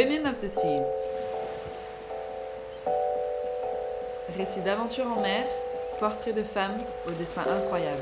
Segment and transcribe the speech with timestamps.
[0.00, 0.86] Women of the Seas.
[4.34, 5.44] Récit d'aventure en mer,
[5.98, 8.00] portrait de femmes au destin incroyable.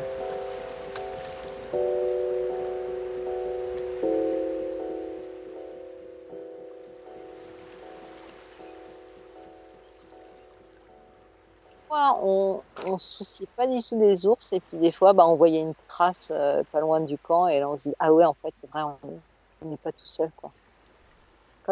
[11.91, 14.53] On ne se souciait pas du tout des ours.
[14.53, 17.49] Et puis des fois, bah, on voyait une trace euh, pas loin du camp.
[17.49, 20.07] Et là, on se dit, ah ouais, en fait, c'est vrai, on n'est pas tout
[20.07, 20.31] seul.
[20.37, 20.53] Quoi.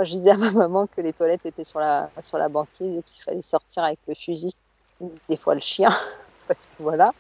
[0.04, 3.02] Je disais à ma maman que les toilettes étaient sur la, sur la banquise et
[3.02, 4.54] qu'il fallait sortir avec le fusil,
[5.28, 5.90] des fois le chien,
[6.48, 7.12] parce que voilà,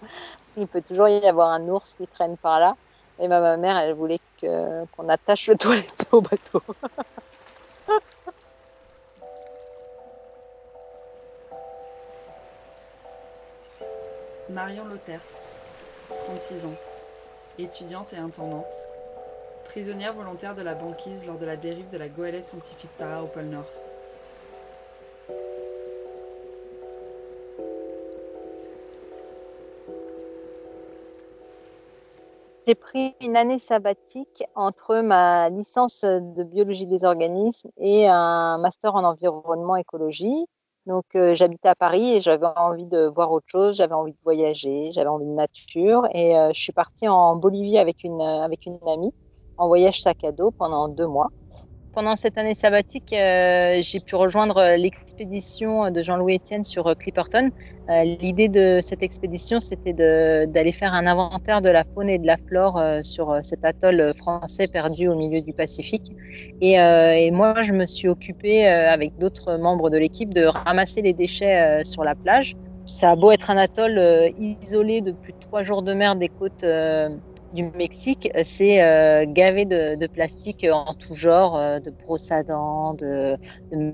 [0.52, 2.76] qu'il peut toujours y avoir un ours qui traîne par là.
[3.18, 6.62] Et ma mère, elle voulait qu'on attache le toilette au bateau.
[14.50, 15.48] Marion Lauters,
[16.26, 16.74] 36 ans,
[17.58, 18.64] étudiante et intendante,
[19.66, 23.26] prisonnière volontaire de la banquise lors de la dérive de la goélette scientifique Tara au
[23.26, 23.66] pôle Nord.
[32.66, 38.96] J'ai pris une année sabbatique entre ma licence de biologie des organismes et un master
[38.96, 40.46] en environnement écologie.
[40.86, 44.18] Donc, euh, j'habitais à Paris et j'avais envie de voir autre chose, j'avais envie de
[44.24, 46.08] voyager, j'avais envie de nature.
[46.12, 49.12] Et euh, je suis partie en Bolivie avec une, avec une amie
[49.58, 51.30] en voyage sac à dos pendant deux mois.
[51.94, 57.48] Pendant cette année sabbatique, euh, j'ai pu rejoindre l'expédition de Jean-Louis Etienne sur Clipperton.
[57.88, 62.26] Euh, L'idée de cette expédition, c'était d'aller faire un inventaire de la faune et de
[62.26, 66.12] la flore euh, sur cet atoll français perdu au milieu du Pacifique.
[66.60, 70.44] Et, euh, et moi, je me suis occupée euh, avec d'autres membres de l'équipe de
[70.44, 72.56] ramasser les déchets euh, sur la plage.
[72.86, 73.98] Ça a beau être un atoll
[74.38, 76.64] isolé de plus de trois jours de mer des côtes
[77.56, 82.94] du Mexique, c'est euh, gavé de, plastique en tout genre, euh, de brosses à dents,
[82.94, 83.36] de,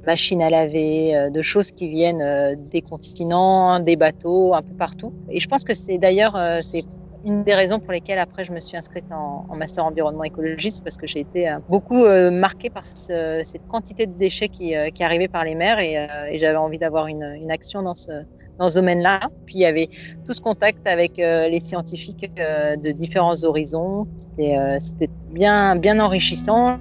[0.05, 5.13] machines à laver, euh, de choses qui viennent des continents, des bateaux, un peu partout.
[5.31, 6.85] Et je pense que c'est d'ailleurs c'est
[7.25, 10.97] une des raisons pour lesquelles après je me suis inscrite en, master environnement écologiste parce
[10.97, 15.45] que j'ai été beaucoup marquée par ce, cette quantité de déchets qui, qui arrivaient par
[15.45, 18.25] les mers et, j'avais envie d'avoir une action dans ce
[18.59, 19.21] dans ce domaine-là.
[19.47, 19.89] Puis il y avait
[20.27, 24.07] tout ce contact avec euh, les scientifiques euh, de différents horizons.
[24.37, 26.79] C'était euh, bien, bien enrichissant.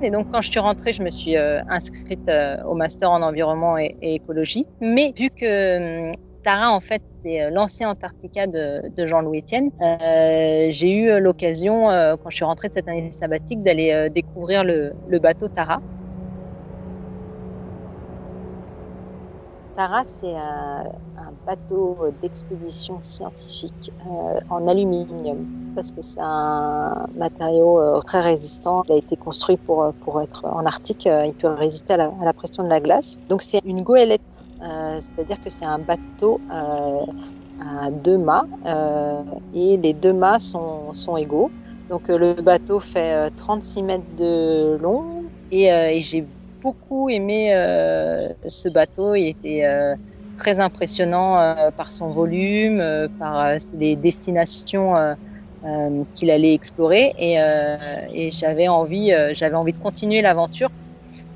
[0.00, 2.30] Et donc, quand je suis rentrée, je me suis inscrite
[2.64, 4.64] au master en environnement et, écologie.
[4.80, 6.12] Mais vu que
[6.44, 9.72] Tara, en fait, c'est l'ancien Antarctica de, Jean-Louis Etienne.
[10.70, 11.86] J'ai eu l'occasion,
[12.22, 15.80] quand je suis rentrée de cette année sabbatique, d'aller découvrir le, bateau Tara.
[19.78, 25.46] Tara, c'est un, un, bateau d'expédition scientifique euh, en aluminium
[25.76, 28.82] parce que c'est un matériau euh, très résistant.
[28.88, 31.06] Il a été construit pour, pour être en Arctique.
[31.06, 33.20] Euh, il peut résister à la, pression de la glace.
[33.28, 34.20] Donc c'est une goélette,
[34.64, 37.04] euh, c'est-à-dire que c'est un bateau euh,
[37.60, 38.46] à deux mâts
[39.54, 41.52] et les deux mâts sont, sont égaux.
[41.88, 45.22] Donc le bateau fait 36 mètres de long
[45.52, 46.26] et, et j'ai
[46.62, 49.14] beaucoup aimé euh, ce bateau.
[49.14, 49.94] Il était euh,
[50.36, 52.82] très impressionnant euh, par son volume,
[53.18, 54.94] par les destinations
[56.14, 60.70] qu'il allait explorer, et, j'avais envie, j'avais envie de continuer l'aventure.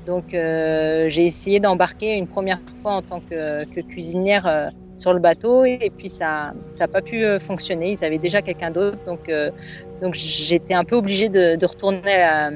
[0.05, 5.91] Donc j'ai essayé d'embarquer une première fois en tant que, cuisinière sur le bateau et,
[5.97, 7.91] puis ça ça n'a pas pu fonctionner.
[7.91, 12.49] Ils avaient déjà quelqu'un d'autre, donc j'étais un peu obligée de, de retourner à,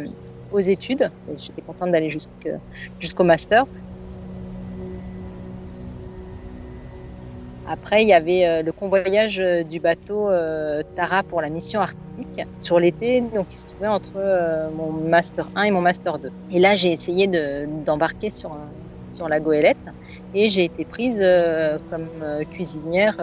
[0.51, 1.09] aux études.
[1.38, 3.65] J'étais contente d'aller jusqu'au master.
[7.69, 11.81] Après, il y avait euh, le convoyage euh, du bateau euh, Tara pour la mission
[11.81, 14.13] arctique sur l'été, donc il se trouvait entre
[14.73, 16.31] mon master 1 et mon master 2.
[16.51, 17.27] Et là, j'ai essayé
[17.85, 18.55] d'embarquer sur,
[19.27, 19.77] la goélette
[20.35, 21.19] et j'ai été prise
[21.89, 22.07] comme
[22.51, 23.17] cuisinière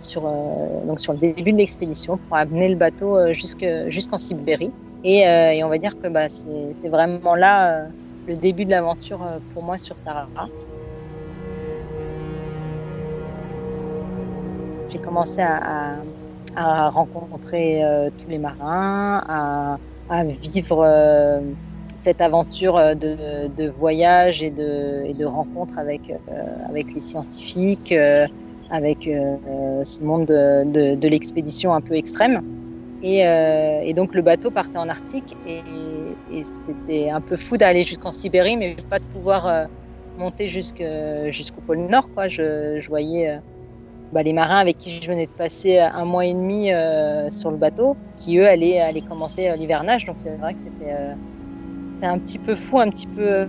[0.00, 4.72] sur le début de l'expédition pour amener le bateau jusqu'en Sibérie.
[5.04, 7.86] Et, et, on va dire que bah, c'est vraiment là
[8.26, 9.20] le début de l'aventure
[9.54, 10.26] pour moi sur Tara.
[14.90, 15.96] j'ai commencé à,
[16.90, 21.40] rencontrer euh, tous les marins, à, vivre euh,
[22.02, 27.94] cette aventure de, voyage et de, et de rencontre avec, euh, avec les scientifiques,
[28.70, 32.42] avec ce monde de, l'expédition un peu extrême.
[33.02, 35.62] Et, donc le bateau partait en Arctique et,
[36.66, 39.68] c'était un peu fou d'aller jusqu'en Sibérie, mais pas de pouvoir
[40.18, 42.08] monter jusqu'au pôle Nord.
[42.14, 42.28] Quoi.
[42.28, 43.40] Je, je voyais
[44.12, 47.52] bah, les marins avec qui je venais de passer un mois et demi euh, sur
[47.52, 50.04] le bateau, qui eux allaient, allaient commencer euh, l'hivernage.
[50.04, 51.14] Donc c'est vrai que c'était euh,
[52.02, 53.46] un petit peu fou, un petit peu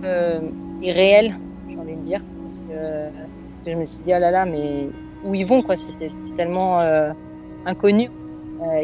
[0.80, 1.34] irréel,
[1.68, 2.20] j'ai envie de dire.
[2.44, 4.88] Parce que je me suis dit, oh là là, mais
[5.24, 5.76] où ils vont quoi?
[5.76, 6.80] C'était tellement
[7.64, 8.10] inconnu.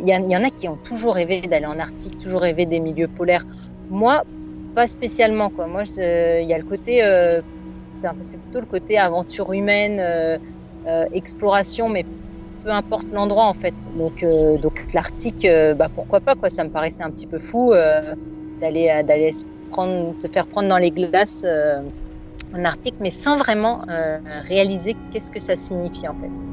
[0.01, 2.81] Il y, y, en a qui ont toujours rêvé d'aller en Arctique, toujours rêvé des
[2.81, 3.45] milieux polaires.
[3.91, 4.25] Moi,
[4.75, 5.51] pas spécialement.
[5.51, 5.67] Quoi.
[5.67, 6.99] Moi, il y a le côté,
[7.99, 10.39] c'est plutôt le côté aventure humaine
[10.89, 12.07] euh, exploration, mais
[12.65, 13.75] peu importe l'endroit en fait.
[13.97, 16.49] Donc, euh, donc l'Arctique, euh, bah, pourquoi pas quoi.
[16.49, 17.75] Ça me paraissait un petit peu fou
[18.61, 19.31] d'aller d'aller
[19.71, 21.45] prendre, se faire prendre dans les glaces
[22.55, 23.83] en Arctique, mais sans vraiment
[24.47, 26.48] réaliser qu'est-ce que ça signifie en fait.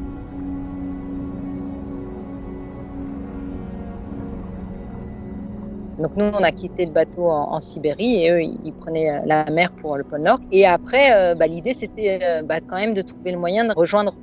[5.98, 9.46] Donc nous, on a quitté le bateau en, Sibérie et eux, ils prenaient euh, la
[9.46, 10.40] mer pour le pôle Nord.
[10.52, 13.74] Et après, euh, bah, l'idée, c'était euh, bah, quand même de trouver le moyen de
[13.74, 14.18] rejoindre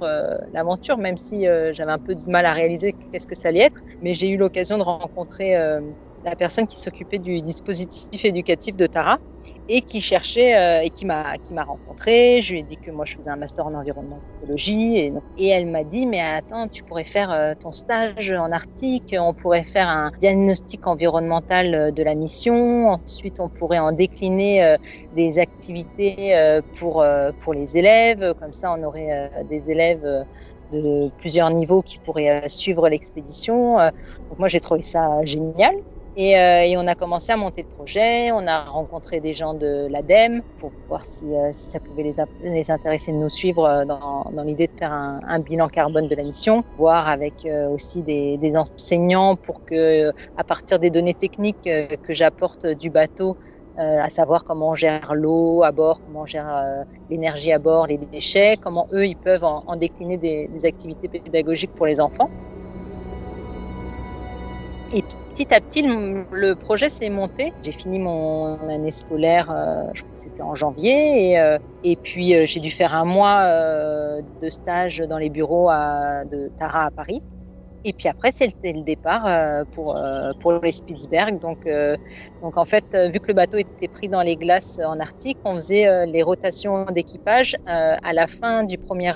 [0.53, 3.81] l'aventure, même si j'avais un peu de mal à réaliser qu'est-ce que ça allait être.
[4.01, 5.57] Mais j'ai eu l'occasion de rencontrer
[6.25, 9.19] la personne qui s'occupait du dispositif éducatif de Tara
[9.69, 12.41] et qui cherchait euh, et qui m'a qui m'a rencontré.
[12.43, 15.49] Je lui ai dit que moi je faisais un master en environnement écologie et, et
[15.49, 19.65] elle m'a dit mais attends tu pourrais faire euh, ton stage en Arctique, on pourrait
[19.65, 24.77] faire un diagnostic environnemental euh, de la mission, ensuite on pourrait en décliner
[25.11, 27.05] des activités pour
[27.41, 30.05] pour les élèves, comme ça on aurait des élèves
[30.71, 33.77] de plusieurs niveaux qui pourraient suivre l'expédition.
[34.31, 35.73] Donc moi j'ai trouvé ça génial.
[36.14, 39.55] Et, euh, et, on a commencé à monter le projet, on a rencontré des gens
[39.55, 42.12] de l'ADEME pour voir si, euh, si ça pouvait les,
[42.43, 46.09] les, intéresser de nous suivre euh, dans, dans l'idée de faire un, un, bilan carbone
[46.09, 51.14] de la mission, voir avec aussi des, des, enseignants pour que, à partir des données
[51.14, 53.38] techniques que j'apporte du bateau,
[53.79, 57.97] à savoir comment on gère l'eau à bord, comment on gère l'énergie à bord, les
[57.97, 62.29] déchets, comment eux, ils peuvent en, en décliner des, des activités pédagogiques pour les enfants.
[64.93, 67.55] Et petit à petit, le projet s'est monté.
[67.62, 71.58] J'ai fini mon année scolaire, euh, je crois que c'était en janvier, et, euh,
[72.02, 73.43] puis euh, j'ai dû faire un mois
[74.43, 77.23] de stage dans les bureaux de Tara à Paris.
[77.84, 79.26] Et puis après, c'était le départ
[79.73, 79.99] pour
[80.40, 81.40] pour les Spitzberg.
[81.40, 81.69] Donc
[82.43, 85.56] donc en fait, vu que le bateau était pris dans les glaces en Arctique, on
[85.56, 89.12] faisait les rotations d'équipage à la fin du premier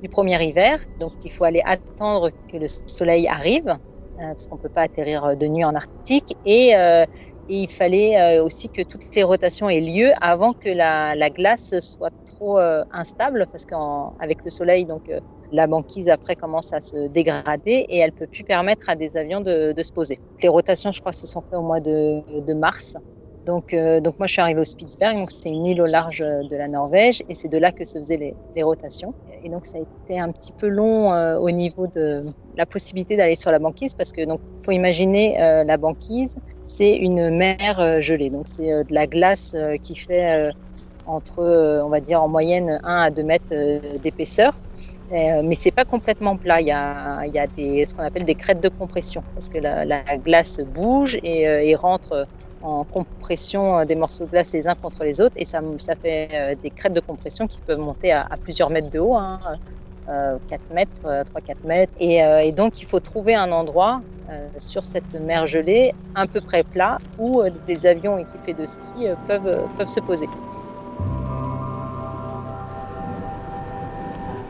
[0.00, 0.78] du premier hiver.
[1.00, 3.76] Donc il faut aller attendre que le soleil arrive
[4.16, 6.34] parce qu'on ne peut pas atterrir de nuit en Arctique.
[6.44, 7.04] Et, euh,
[7.48, 12.12] il fallait euh, aussi que toutes les rotations aient lieu avant que la, glace soit
[12.24, 12.58] trop
[12.92, 15.10] instable, parce qu'avec le soleil, donc
[15.50, 19.40] la banquise après commence à se dégrader et elle peut plus permettre à des avions
[19.40, 20.18] de, se poser.
[20.40, 22.96] Les rotations, je crois, se sont faites au mois de mars.
[23.44, 26.20] Donc, euh, donc moi, je suis arrivée au Spitzberg, donc c'est une île au large
[26.20, 29.14] de la Norvège, et c'est de là que se faisaient les, rotations.
[29.44, 32.22] Et donc, ça a été un petit peu long euh, au niveau de
[32.56, 36.94] la possibilité d'aller sur la banquise, parce que donc, faut imaginer euh, la banquise, c'est
[36.94, 40.50] une mer gelée, donc c'est de la glace qui fait
[41.06, 44.54] entre, on va dire en moyenne, 1 à 2 mètres d'épaisseur.
[45.10, 46.60] mais c'est pas complètement plat.
[46.60, 49.48] Il y a, il y a des, ce qu'on appelle des crêtes de compression, parce
[49.48, 52.26] que la, la glace bouge et rentre
[52.62, 55.94] en compression euh, des morceaux de glace les uns contre les autres et ça, ça
[55.96, 59.40] fait euh, des crêtes de compression qui peuvent monter à, plusieurs mètres de haut, hein,
[60.06, 60.38] 4 euh,
[60.72, 61.92] mètres, 3-4 mètres.
[62.00, 64.00] Et, donc il faut trouver un endroit
[64.56, 69.62] sur cette mer gelée, un peu près plat, où des avions équipés de ski peuvent,
[69.76, 70.26] peuvent se poser.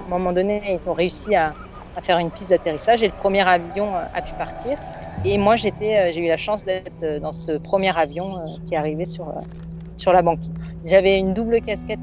[0.04, 1.52] À un moment donné, ils ont réussi à
[2.00, 4.78] faire une piste d'atterrissage et le premier avion a pu partir.
[5.24, 9.04] Et moi, j'étais, j'ai eu la chance d'être dans ce premier avion qui est arrivé
[9.04, 9.32] sur,
[9.96, 10.50] sur la banquise.
[10.84, 12.00] J'avais une double casquette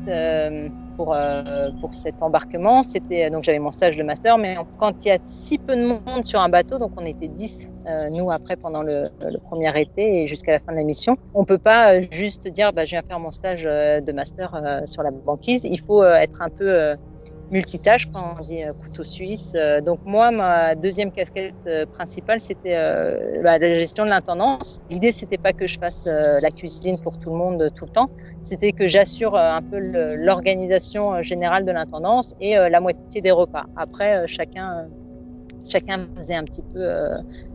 [1.00, 2.84] pour, euh, pour cet embarquement.
[2.84, 5.86] C'était donc j'avais mon stage de master, mais quand il y a si peu de
[5.86, 9.08] monde sur un bateau, donc on était 10 euh, nous après pendant le,
[9.46, 12.74] premier été et jusqu'à la fin de la mission, on peut pas euh, juste dire
[12.74, 15.64] bah, je viens faire mon stage de master sur la banquise.
[15.64, 16.96] Il faut être un peu
[17.52, 19.54] multitâche quand on dit euh, couteau suisse.
[19.56, 22.76] Euh, donc moi, ma deuxième casquette euh, principale, c'était
[23.42, 24.82] la gestion de l'intendance.
[24.90, 28.10] L'idée, c'était pas que je fasse la cuisine pour tout le monde tout le temps,
[28.44, 33.66] c'était que j'assure un peu l'organisation générale de l'intendance et la moitié des repas.
[33.76, 34.88] Après, chacun,
[35.68, 36.90] chacun faisait un petit peu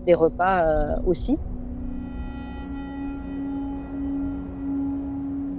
[0.07, 1.39] des repas aussi.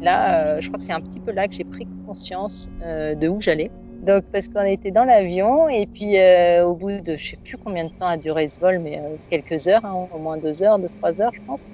[0.01, 3.41] Là, je crois que c'est un petit peu là que j'ai pris conscience de où
[3.41, 3.71] j'allais.
[4.05, 7.57] Donc parce qu'on était dans l'avion et puis euh, au bout de je sais plus
[7.57, 10.61] combien de temps a duré ce vol, mais euh, quelques heures, hein, au moins deux
[10.61, 11.65] heures, deux trois heures, je pense.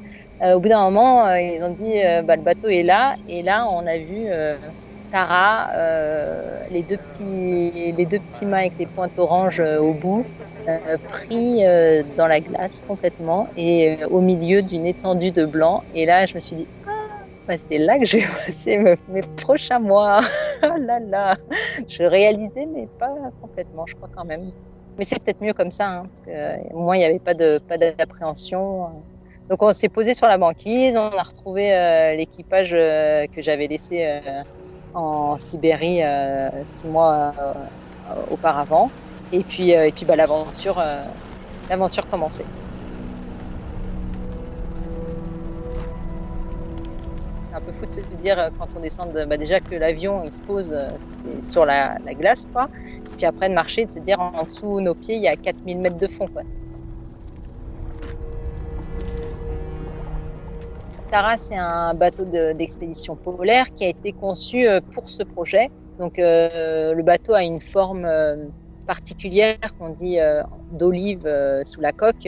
[0.42, 3.44] Euh, au bout d'un moment, euh, ils ont dit bah, le bateau est là et
[3.44, 4.28] là on a vu
[5.12, 5.72] Tara,
[6.70, 10.26] les deux petits les deux petits mâts avec les pointes oranges au bout,
[11.10, 11.64] pris
[12.16, 15.84] dans la glace complètement et au milieu d'une étendue de blanc.
[15.94, 16.68] Et là, je me suis dit
[17.48, 20.22] bah, c'est là que je vais passer mes, prochains mois.
[20.76, 21.38] oh là là,
[21.88, 24.52] je réalisais, mais pas complètement, je crois quand même.
[24.98, 29.04] Mais c'est peut-être mieux comme ça, hein, parce que moi, il n'y avait pas d'appréhension.
[29.50, 33.68] Donc on s'est posé sur la banquise, on a retrouvé euh, l'équipage euh, que j'avais
[33.68, 34.44] laissé euh,
[34.94, 36.02] en Sibérie
[36.76, 37.34] six mois
[38.30, 38.92] auparavant,
[39.32, 40.82] et puis et puis bah, l'aventure
[41.70, 42.46] l'aventure commençait.
[47.68, 50.32] Un peu de se dire euh, quand on descend de, bah déjà que l'avion il
[50.32, 50.90] se pose euh,
[51.42, 52.70] sur la, la, glace, quoi.
[53.18, 55.36] Puis après de marcher, de se dire en, dessous de nos pieds il y a
[55.36, 56.44] 4000 mètres de fond, quoi.
[61.12, 65.70] Tara, c'est un bateau d'expédition polaire qui a été conçu euh, pour ce projet.
[66.00, 68.10] Donc le bateau a une forme
[68.88, 70.18] particulière qu'on dit
[70.72, 71.30] d'olive
[71.64, 72.28] sous la coque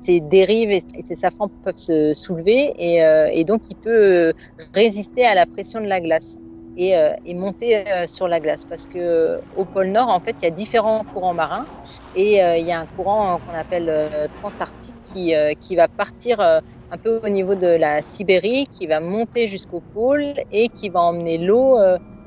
[0.00, 4.32] ces dérives et, ces safrans peuvent se soulever et, euh, donc il peut
[4.74, 6.36] résister à la pression de la glace
[6.76, 10.44] et, euh, monter euh, sur la glace parce que au pôle Nord en fait il
[10.44, 11.66] y a différents courants marins
[12.14, 17.20] et il y a un courant qu'on appelle transarctique qui, qui va partir un peu
[17.22, 21.78] au niveau de la Sibérie qui va monter jusqu'au pôle et qui va emmener l'eau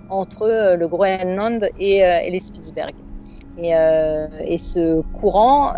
[0.10, 2.94] entre le Groenland et, les Spitzberg
[3.58, 5.74] et, et ce courant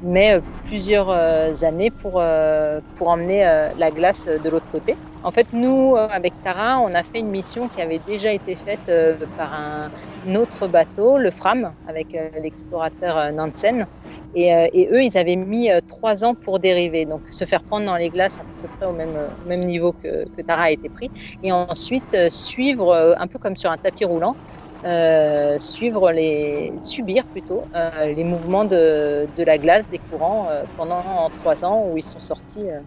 [0.00, 3.42] mais euh, plusieurs euh, années pour, euh, pour emmener
[3.76, 4.96] la glace de l'autre côté.
[5.22, 8.90] En fait, nous, avec Tara, on a fait une mission qui avait déjà été faite
[9.36, 9.90] par un
[10.34, 13.86] autre bateau, le Fram, avec l'explorateur Nansen.
[14.32, 17.96] Et, et, eux, ils avaient mis trois ans pour dériver, donc se faire prendre dans
[17.96, 21.10] les glaces à peu près au même, même niveau que, que Tara a été pris,
[21.42, 24.36] et ensuite suivre un peu comme sur un tapis roulant
[24.84, 30.64] euh, suivre les, subir plutôt euh, les mouvements de, de, la glace des courants euh,
[30.76, 32.80] pendant trois ans où ils sont sortis euh,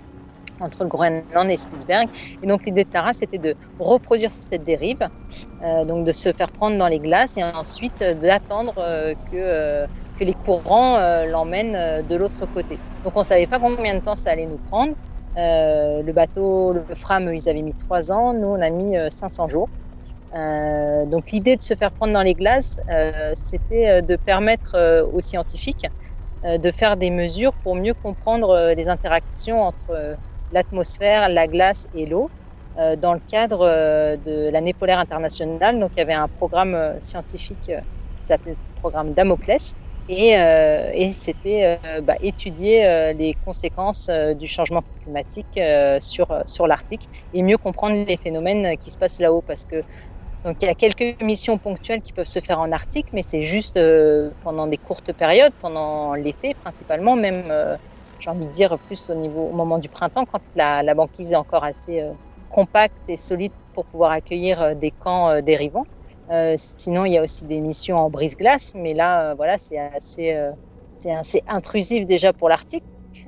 [0.60, 2.08] entre le Groenland et Spitzberg.
[2.42, 5.08] Et donc l'idée de Tara, c'était de reproduire cette dérive,
[5.64, 8.74] euh, donc de se faire prendre dans les glaces et ensuite d'attendre
[9.32, 9.86] que,
[10.18, 12.80] que les courants l'emmènent de l'autre côté.
[13.04, 14.94] Donc on savait pas combien de temps ça allait nous prendre.
[15.36, 19.70] le bateau, le Fram, ils avaient mis trois ans, nous on a mis 500 jours.
[20.36, 25.02] Euh, donc l'idée de se faire prendre dans les glaces, euh, c'était euh, de permettre
[25.12, 25.86] aux scientifiques
[26.44, 30.18] de faire des mesures pour mieux comprendre les interactions entre
[30.52, 32.32] l'atmosphère, la glace et l'eau
[32.76, 35.80] dans le cadre de l'année polaire internationale.
[35.80, 37.72] Donc il y avait un programme scientifique
[38.18, 39.76] qui s'appelait le programme Damoclès.
[40.10, 40.34] Et,
[41.14, 45.58] c'était bah, étudier les conséquences du changement climatique
[46.02, 49.82] sur, sur l'Arctique et mieux comprendre les phénomènes qui se passent là-haut parce que
[50.44, 53.42] donc il y a quelques missions ponctuelles qui peuvent se faire en Arctique, mais c'est
[53.44, 57.78] juste euh, pendant des courtes périodes, pendant l'été principalement, même euh,
[58.20, 61.32] j'ai envie de dire plus au niveau au moment du printemps, quand la, la banquise
[61.32, 62.14] est encore assez euh,
[62.50, 65.86] compacte et solide pour pouvoir accueillir des camps dérivants.
[66.58, 70.38] sinon, il y a aussi des missions en brise-glace, mais là, voilà, c'est assez,
[71.00, 72.84] c'est assez intrusif déjà pour l'Arctique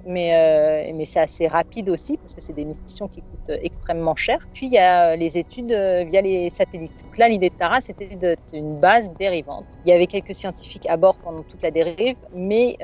[0.06, 4.16] mais, euh, mais c'est assez rapide aussi parce que c'est des missions qui coûtent extrêmement
[4.16, 4.38] cher.
[4.54, 7.04] Puis il y a euh, les études euh, via les satellites.
[7.04, 9.66] Donc là, l'idée de Tara, c'était d'être une base dérivante.
[9.84, 12.78] Il y avait quelques scientifiques à bord pendant toute la dérive, mais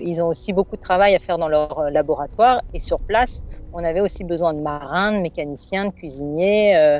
[0.00, 2.62] ils ont aussi beaucoup de travail à faire dans leur laboratoire.
[2.74, 6.98] Et sur place, on avait aussi besoin de marins, de mécaniciens, de cuisiniers.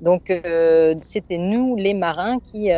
[0.00, 0.32] Donc
[1.02, 2.70] c'était nous, les marins, qui,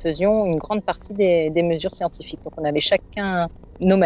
[0.00, 2.40] faisions une grande partie des, mesures scientifiques.
[2.44, 3.48] Donc on avait chacun
[3.80, 3.96] nos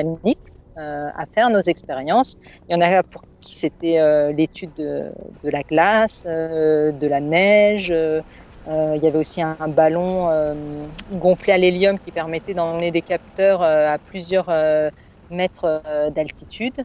[0.77, 2.37] maniques à faire nos expériences.
[2.69, 5.13] Il y en a pour qui c'était l'étude de,
[5.45, 7.91] la glace, de la neige.
[7.91, 10.29] il y avait aussi un, ballon
[11.13, 14.51] gonflé à l'hélium qui permettait d'emmener des capteurs à plusieurs
[15.31, 15.83] mètres
[16.15, 16.85] d'altitude.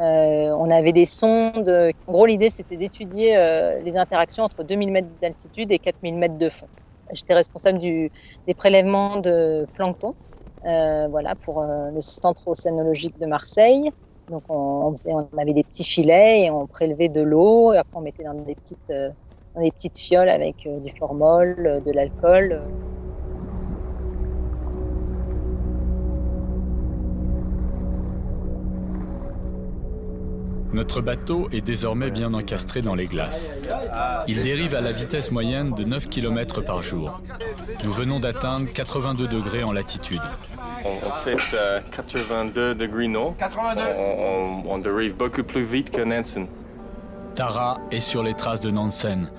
[0.00, 1.68] Euh, on avait des sondes.
[2.06, 6.38] En gros, l'idée, c'était d'étudier euh, les interactions entre 2000 mètres d'altitude et 4000 mètres
[6.38, 6.68] de fond.
[7.12, 8.10] J'étais responsable des
[8.56, 10.29] prélèvements de plancton, euh,
[10.64, 13.90] voilà, pour le centre océanologique de Marseille.
[14.28, 17.72] Donc, on, on, avait des petits filets et on prélevait de l'eau.
[17.72, 18.92] Et après, on mettait dans des petites,
[19.54, 22.60] dans des petites fioles avec du formol, de l'alcool.
[30.72, 33.54] Notre bateau est désormais bien encastré dans les glaces.
[34.28, 37.20] Il dérive à la vitesse moyenne de 9 km par jour.
[37.84, 40.22] Nous venons d'atteindre 82 degrés en latitude.
[40.84, 41.36] On, fait
[41.90, 43.34] 82 euh, degrés nord.
[44.68, 46.46] On, dérive beaucoup plus vite que Nansen.
[47.34, 49.30] Tara est sur les traces de Nansen.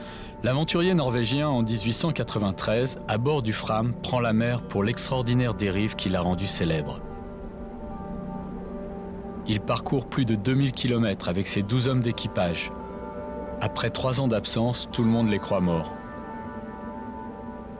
[0.43, 6.09] L'aventurier norvégien en 1893, à bord du Fram, prend la mer pour l'extraordinaire dérive qui
[6.09, 6.99] l'a rendu célèbre.
[9.47, 12.71] Il parcourt plus de 2000 km avec ses 12 hommes d'équipage.
[13.59, 15.91] Après trois ans d'absence, tout le monde les croit morts.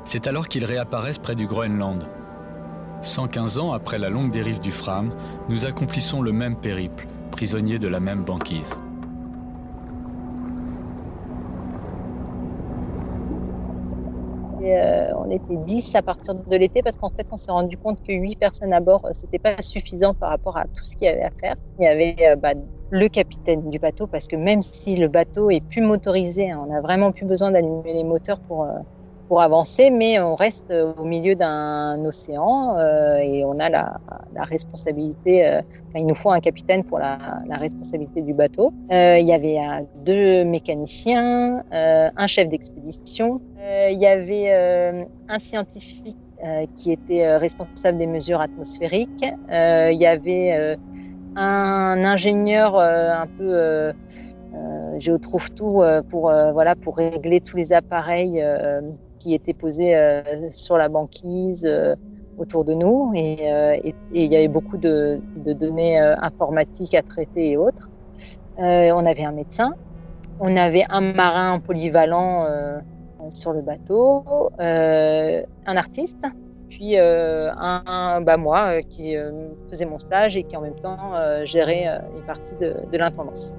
[0.03, 2.07] C'est alors qu'ils réapparaissent près du Groenland.
[3.01, 5.13] 115 ans après la longue dérive du Fram,
[5.49, 8.77] nous accomplissons le même périple, prisonniers de la même banquise.
[14.61, 17.99] Euh, on était 10 à partir de l'été parce qu'en fait, on s'est rendu compte
[18.01, 21.07] que 8 personnes à bord, euh, c'était pas suffisant par rapport à tout ce qu'il
[21.07, 21.55] y avait à faire.
[21.79, 22.53] Il y avait euh, bah,
[22.89, 26.73] le capitaine du bateau parce que même si le bateau est plus motorisé, hein, on
[26.73, 28.67] a vraiment plus besoin d'allumer les moteurs pour
[29.31, 33.97] pour avancer, mais on reste au milieu d'un océan euh, et on a la,
[34.35, 35.47] responsabilité.
[35.47, 35.61] Euh,
[35.95, 38.73] il nous faut un capitaine pour la, responsabilité du bateau.
[38.91, 43.39] Euh, il y avait euh, deux mécaniciens, euh, un chef d'expédition.
[43.57, 44.51] il y avait
[45.29, 46.17] un scientifique
[46.75, 49.25] qui était responsable des mesures atmosphériques.
[49.49, 50.77] il y avait
[51.37, 58.43] un ingénieur un peu euh, trouve tout pour voilà pour régler tous les appareils
[59.21, 61.95] qui étaient posés euh, sur la banquise euh,
[62.37, 67.57] autour de nous euh, et, il y avait beaucoup de, données informatiques à traiter et
[67.57, 67.89] autres.
[68.57, 69.73] on avait un médecin,
[70.39, 72.47] on avait un marin polyvalent
[73.29, 74.23] sur le bateau,
[74.59, 76.25] un artiste,
[76.69, 79.15] puis un, bah moi qui
[79.69, 81.11] faisait mon stage et qui en même temps
[81.43, 81.85] gérait
[82.17, 83.53] une partie de, de l'intendance.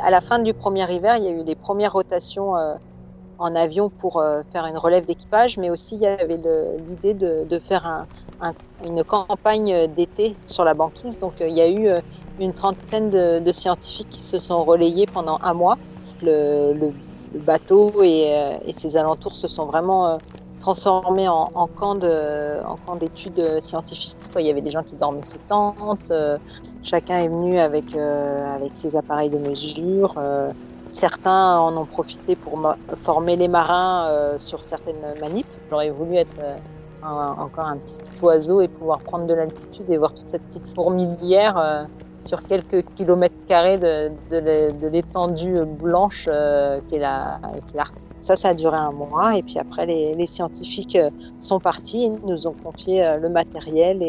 [0.00, 2.54] À la fin du premier hiver, il y a eu les premières rotations
[3.38, 6.38] en avion pour euh, faire une relève d'équipage, mais aussi il y avait
[6.86, 8.06] l'idée de, faire un,
[8.40, 8.52] un,
[8.84, 11.18] une campagne d'été sur la banquise.
[11.18, 12.00] Donc euh, il y a eu euh,
[12.38, 15.78] une trentaine de, scientifiques qui se sont relayés pendant un mois.
[16.22, 16.90] Le,
[17.34, 18.32] bateau et,
[18.76, 20.18] ses alentours se sont vraiment
[20.60, 24.14] transformés en, en camp d'études scientifiques.
[24.38, 26.12] Il y avait des gens qui dormaient sous tente.
[26.84, 27.86] chacun est venu avec
[28.74, 30.14] ses appareils de mesure.
[30.94, 35.48] Certains en ont profité pour former les marins euh, sur certaines manips.
[35.68, 36.56] J'aurais voulu être euh,
[37.02, 41.58] encore un petit oiseau et pouvoir prendre de l'altitude et voir toute cette petite fourmilière
[41.58, 41.82] euh,
[42.24, 46.28] sur quelques kilomètres carrés de, l'étendue blanche
[46.88, 48.08] qui est l'Arctique.
[48.20, 50.96] Ça, ça a duré un mois et puis après, les, scientifiques
[51.40, 54.00] sont partis et nous ont confié le matériel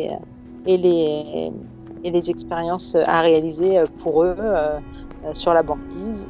[0.66, 4.38] et les expériences à réaliser pour eux
[5.34, 6.30] sur la banquise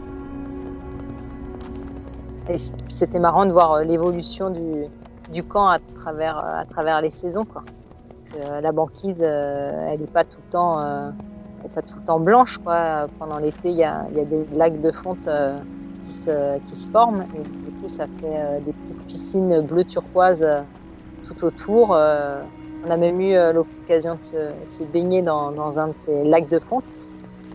[2.89, 4.85] c'était marrant de voir euh, l'évolution du,
[5.31, 7.45] du, camp à travers, euh, à travers les saisons.
[7.45, 7.63] Quoi.
[8.37, 11.13] Euh, la banquise, elle n'est pas tout le temps,
[11.73, 12.57] pas tout le temps blanche.
[12.59, 13.07] Quoi.
[13.19, 15.27] Pendant l'été, il y a, y a, des lacs de fonte
[16.01, 20.45] qui, se, qui se forment et du coup, ça fait des petites piscines bleu turquoise
[21.23, 21.91] tout autour.
[21.91, 26.49] on a même eu l'occasion de se, se baigner dans, dans, un de ces lacs
[26.49, 26.83] de fonte.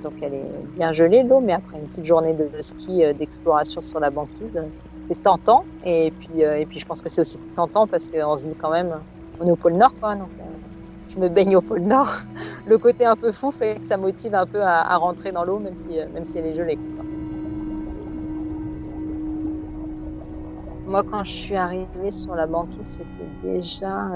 [0.02, 3.80] Donc elle est bien gelée l'eau, mais après une petite journée de, ski, euh, d'exploration
[3.80, 4.58] sur la banquise,
[5.04, 5.64] c'est tentant.
[5.84, 8.56] Et puis, euh, et puis je pense que c'est aussi tentant parce qu'on se dit
[8.56, 8.94] quand même,
[9.40, 10.14] on est au pôle Nord, quoi.
[10.14, 10.44] Donc euh,
[11.08, 12.10] je me baigne au pôle Nord.
[12.66, 15.58] Le côté un peu fou fait que ça motive un peu à, rentrer dans l'eau,
[15.58, 16.78] même si, même si elle est gelée.
[20.86, 24.08] Moi, quand je suis arrivée sur la banquise, c'était déjà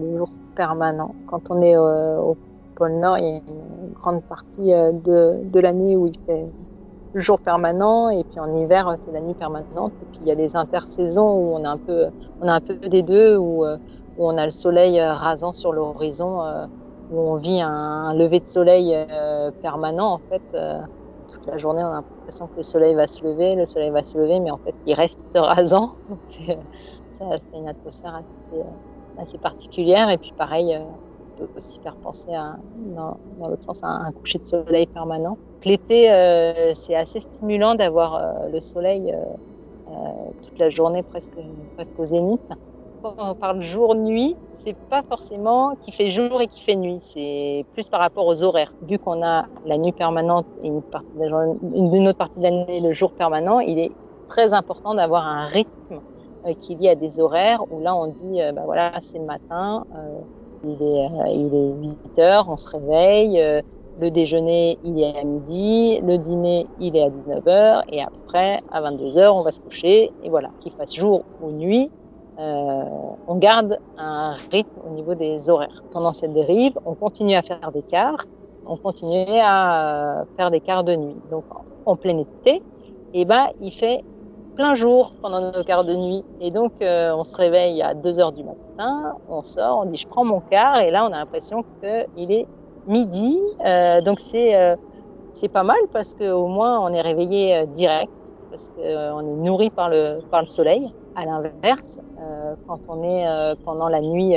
[0.00, 1.14] le jour permanent.
[1.26, 2.36] Quand on est au
[2.80, 6.46] pôle Nord, il y a une grande partie euh, de, l'année où il fait
[7.14, 10.30] jour permanent et puis en hiver euh, c'est la nuit permanente et puis il y
[10.30, 13.76] a les intersaisons où on a un peu des deux où, euh,
[14.16, 16.40] où on a le soleil rasant sur l'horizon
[17.12, 18.96] où on vit un, lever de soleil
[19.60, 20.14] permanent.
[20.14, 20.42] En fait,
[21.32, 24.04] toute la journée, on a l'impression que le soleil va se lever, le soleil va
[24.04, 25.94] se lever, mais en fait, il reste rasant.
[26.30, 26.58] c'est
[27.54, 28.62] une atmosphère assez,
[29.18, 30.08] assez, particulière.
[30.10, 30.78] Et puis, pareil,
[31.56, 32.56] aussi faire penser à,
[32.94, 35.36] dans, dans l'autre sens un coucher de soleil permanent.
[35.64, 36.04] L'été,
[36.74, 39.14] c'est assez stimulant d'avoir le soleil
[40.42, 41.38] toute la journée presque,
[41.76, 42.40] presque au zénith.
[43.02, 47.64] Quand on parle jour-nuit, c'est pas forcément qui fait jour et qui fait nuit, c'est
[47.72, 48.72] plus par rapport aux horaires.
[48.82, 50.82] Vu qu'on a la nuit permanente et une,
[51.72, 53.90] une autre partie de l'année le jour permanent, il est
[54.28, 56.00] très important d'avoir un rythme
[56.46, 59.18] euh, qui est lié à des horaires où là on dit euh, bah voilà c'est
[59.18, 60.20] le matin, euh,
[60.64, 63.62] il est il est 8 heures, on se réveille,
[64.00, 68.60] le déjeuner il est à midi, le dîner il est à 19 heures et après
[68.70, 71.90] à 22 heures on va se coucher et voilà qu'il fasse jour ou nuit
[72.40, 72.84] euh,
[73.28, 75.82] on garde un rythme au niveau des horaires.
[75.92, 78.24] Pendant cette dérive, on continue à faire des quarts,
[78.66, 81.16] on continue à euh, faire des quarts de nuit.
[81.30, 81.44] Donc
[81.84, 82.62] en plein été,
[83.12, 84.02] eh ben, il fait
[84.60, 86.22] plein jour pendant nos quarts de nuit.
[86.42, 89.96] Et donc euh, on se réveille à 2 heures du matin, on sort, on dit
[89.96, 92.46] je prends mon quart, et là on a l'impression qu'il est
[92.86, 93.38] midi.
[94.04, 94.76] donc c'est
[95.32, 98.12] c'est pas mal parce qu'au moins on est réveillé direct
[98.50, 100.92] parce qu'on est nourri par le, par le soleil.
[101.16, 104.34] À l'inverse, euh, quand on est euh, pendant la nuit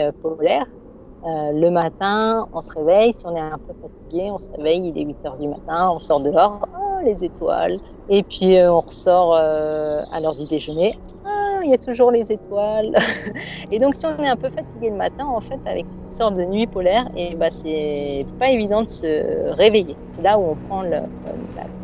[1.26, 3.14] euh, le matin, on se réveille.
[3.14, 5.92] Si on est un peu fatigué, on se réveille, il est 8 heures du matin,
[5.92, 7.80] on sort dehors, oh, les étoiles.
[8.10, 12.92] Et puis on ressort à l'heure du déjeuner, ah, il y a toujours les étoiles.
[13.72, 16.36] et donc, si on est un peu fatigué le matin, en fait, avec cette sorte
[16.36, 19.96] de nuit polaire, et eh bah, c'est pas évident de se réveiller.
[20.12, 21.06] C'est là où on prend la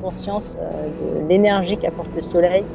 [0.01, 2.65] conscience de l'énergie qu'apporte le soleil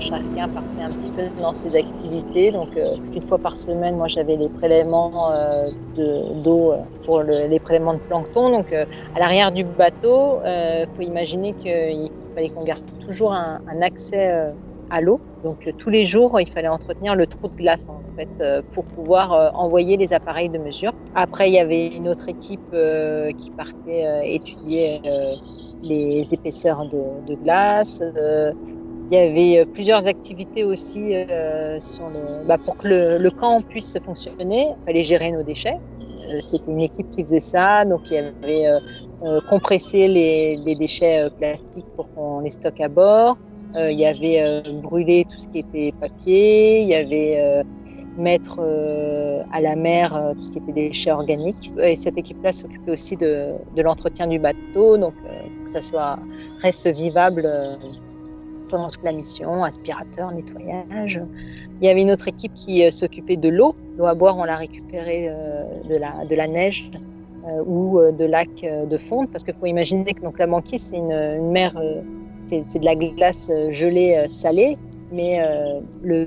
[0.00, 2.50] chacun partait un petit peu dans ses activités.
[2.52, 7.58] Donc, euh, une fois par semaine, moi, j'avais les prélèvements euh, d'eau euh, pour les
[7.58, 8.50] prélèvements de plancton.
[8.50, 14.46] Donc, à l'arrière du bateau, il faut imaginer qu'il fallait qu'on garde toujours un, accès
[14.90, 15.20] à l'eau.
[15.44, 19.52] Donc, tous les jours, il fallait entretenir le trou de glace, en fait, pour pouvoir
[19.54, 20.92] envoyer les appareils de mesure.
[21.14, 22.74] Après, il y avait une autre équipe
[23.36, 25.00] qui partait étudier
[25.82, 28.02] les épaisseurs de glace.
[29.10, 31.78] Il y avait euh, plusieurs activités aussi euh,
[32.46, 34.68] bah, pour que le, camp puisse fonctionner.
[34.82, 35.76] Il fallait gérer nos déchets.
[36.28, 37.86] Euh, c'était une équipe qui faisait ça.
[37.86, 38.66] Donc il y avait
[39.24, 43.38] euh, compresser les, déchets plastiques pour qu'on les stocke à bord.
[43.74, 46.82] il y avait brûler tout ce qui était papier.
[46.82, 47.64] Il y avait
[48.18, 48.60] mettre
[49.52, 51.72] à la mer tout ce qui était déchets organiques.
[51.80, 55.14] Et cette équipe-là s'occupait aussi de, de l'entretien du bateau, donc
[55.64, 56.18] que ça soit
[56.60, 57.48] reste vivable
[58.68, 61.20] pendant toute la mission, aspirateur, nettoyage.
[61.80, 63.74] Il y avait une autre équipe qui euh, s'occupait de l'eau.
[63.96, 66.90] L'eau à boire, on l'a récupérée euh, de, la, de la neige
[67.52, 70.96] euh, ou de lacs de fonte, parce qu'il faut imaginer que donc, la banquise, c'est
[70.96, 71.80] une, mer,
[72.46, 74.76] c'est de la glace gelée salée,
[75.12, 75.40] mais
[76.02, 76.24] le,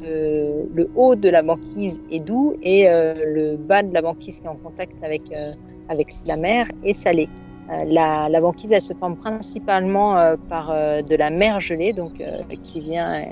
[0.73, 4.49] le, haut de la banquise est doux et le bas de la banquise qui est
[4.49, 5.23] en contact avec,
[5.89, 7.27] avec la mer est salé.
[7.71, 12.23] Euh, la, banquise, elle se forme principalement euh, par euh, de la mer gelée, donc
[12.63, 13.25] qui vient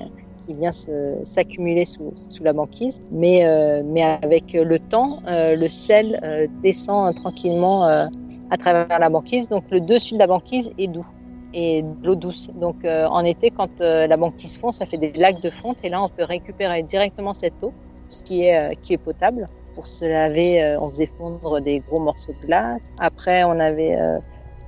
[0.45, 3.01] qui vient s'accumuler sous, sous, la banquise.
[3.11, 3.45] Mais,
[3.85, 9.47] mais avec le temps, le sel descend tranquillement à travers la banquise.
[9.47, 11.05] Donc le dessus de la banquise est doux
[11.53, 12.49] et de l'eau douce.
[12.59, 16.01] Donc en été, quand la banquise fond, ça fait des lacs de fonte et là
[16.01, 17.71] on peut récupérer directement cette eau
[18.25, 19.45] qui est, qui est potable
[19.79, 22.81] pour se laver, euh, on faisait fondre des gros morceaux de glace.
[22.97, 24.19] Après, on avait euh,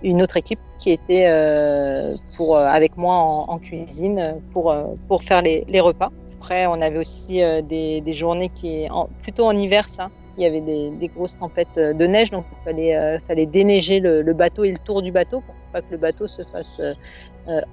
[0.03, 4.73] une autre équipe qui était euh, avec moi en, cuisine pour,
[5.21, 6.13] faire les, repas.
[6.39, 10.61] Après, on avait aussi des, journées qui, en, plutôt en hiver, ça, il y avait
[10.61, 15.11] des, grosses tempêtes de neige, donc il fallait, déneiger le, bateau et le tour du
[15.11, 16.81] bateau pour pas que le bateau se fasse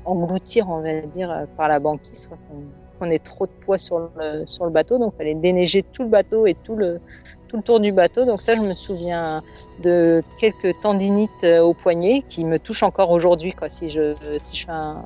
[0.05, 2.65] engloutir, on va dire, par la banquise qu'on
[3.07, 4.99] ait trop de poids sur le, bateau.
[4.99, 7.01] Donc, il fallait déneiger tout le bateau et tout le,
[7.49, 8.25] tout le tour du bateau.
[8.25, 9.43] Donc, ça, je me souviens
[9.83, 13.55] de quelques tendinites euh, au poignet qui me touchent encore aujourd'hui.
[13.69, 15.05] Si je, si je fais un,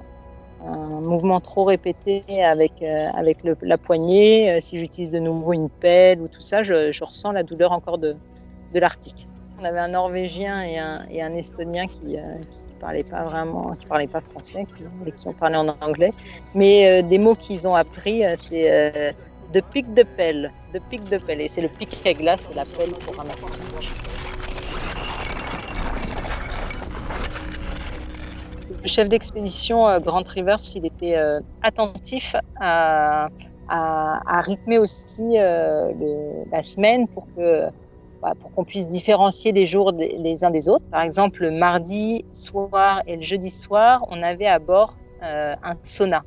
[0.64, 6.20] mouvement trop répété avec, euh, avec la poignée, euh, si j'utilise de nouveau une pelle
[6.20, 8.14] ou tout ça, je, ressens la douleur encore de,
[8.72, 9.26] de l'Arctique.
[9.60, 12.16] On avait un Norvégien et un Estonien qui,
[12.82, 16.12] parlaient pas vraiment, qui parlaient pas français, qui, qui ont parlé en anglais.
[16.54, 19.12] Mais euh, des mots qu'ils ont appris, euh, c'est euh,
[19.52, 21.40] de pic de pelle, de pic de pelle.
[21.40, 23.46] Et c'est le pic à glace et la pelle pour ramasser
[28.82, 31.16] Le chef d'expédition Grant Rivers, il était
[31.62, 33.28] attentif à,
[34.48, 37.68] rythmer aussi la semaine pour que
[38.22, 40.84] bah, pour qu'on puisse différencier les jours les uns des autres.
[40.92, 45.74] Par exemple, le mardi soir et le jeudi soir, on avait à bord euh, un
[45.82, 46.22] sauna.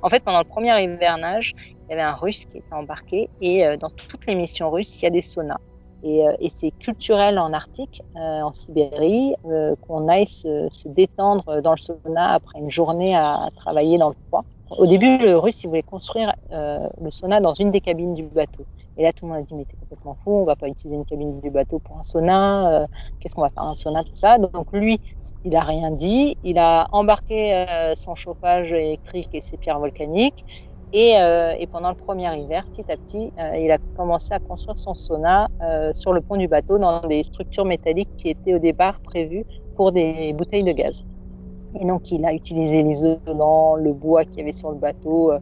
[0.00, 3.66] En fait, pendant le premier hivernage, il y avait un russe qui était embarqué et
[3.66, 5.58] euh, dans toutes les missions russes, il y a des saunas.
[6.04, 9.34] Et, euh, c'est culturel en Arctique, en Sibérie,
[9.86, 14.16] qu'on aille se, détendre dans le sauna après une journée à, à, travailler dans le
[14.28, 14.44] froid.
[14.70, 18.64] Au début, le russe, il voulait construire le sauna dans une des cabines du bateau.
[19.00, 20.94] Et là, tout le monde a dit, mais t'es complètement fou, on va pas utiliser
[20.94, 22.86] une cabine du bateau pour un sauna, euh,
[23.18, 24.36] qu'est-ce qu'on va faire un sauna, tout ça.
[24.36, 25.00] Donc lui,
[25.42, 30.44] il a rien dit, il a embarqué euh, son chauffage électrique et ses pierres volcaniques.
[30.92, 34.76] Et, euh, et, pendant le premier hiver, petit à petit, il a commencé à construire
[34.76, 35.48] son sauna
[35.94, 39.92] sur le pont du bateau dans des structures métalliques qui étaient au départ prévues pour
[39.92, 41.04] des bouteilles de gaz.
[41.80, 45.32] Et donc, il a utilisé l'isolant, le bois qu'il y avait sur le bateau,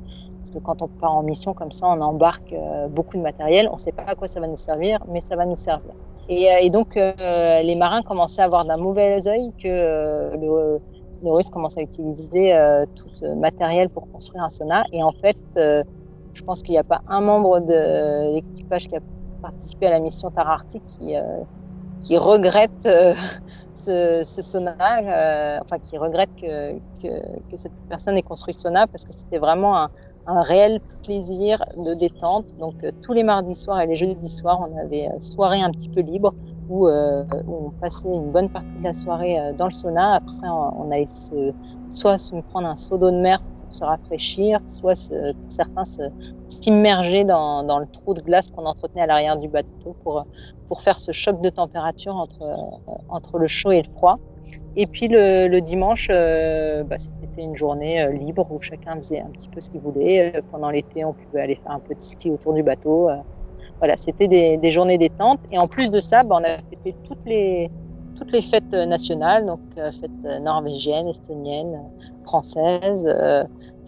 [0.48, 3.68] parce que quand on part en mission comme ça, on embarque euh, beaucoup de matériel.
[3.70, 5.92] On ne sait pas à quoi ça va nous servir, mais ça va nous servir.
[6.30, 10.80] Et, euh, donc, euh, les marins commençaient à avoir d'un mauvais œil que le,
[11.22, 12.56] le Russe commençait à utiliser
[12.94, 14.84] tout ce matériel pour construire un sauna.
[14.92, 19.00] Et en fait, je pense qu'il n'y a pas un membre de l'équipage qui a
[19.42, 22.88] participé à la mission Tar Arctique qui, regrette
[23.74, 24.76] ce, ce sauna,
[25.60, 29.38] enfin qui regrette que, que, que, cette personne ait construit le sauna parce que c'était
[29.38, 29.90] vraiment un,
[30.28, 32.44] un réel plaisir de détente.
[32.58, 35.70] Donc euh, tous les mardis soirs et les jeudis soirs, on avait euh, soirée un
[35.70, 36.34] petit peu libre
[36.68, 40.16] où, euh, on passait une bonne partie de la soirée dans le sauna.
[40.16, 41.52] Après, on, allait se,
[41.88, 45.84] soit se prendre un seau d'eau de mer pour se rafraîchir, soit se, pour certains
[46.48, 50.26] s'immerger dans, dans, le trou de glace qu'on entretenait à l'arrière du bateau pour,
[50.68, 52.42] pour faire ce choc de température entre,
[53.08, 54.18] entre le chaud et le froid.
[54.80, 59.30] Et puis le, dimanche, euh, bah, c'était une journée euh, libre où chacun faisait un
[59.30, 60.36] petit peu ce qu'il voulait.
[60.36, 63.10] Euh, pendant l'été, on pouvait aller faire un petit ski autour du bateau.
[63.78, 65.40] voilà, c'était des, journées détente.
[65.50, 67.70] Et en plus de ça, bah, on a fait toutes les,
[68.16, 71.80] toutes les fêtes nationales, donc fêtes norvégiennes, estoniennes,
[72.24, 73.04] françaises.